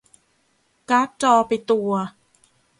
[0.89, 1.91] การ์ดจอไปตัว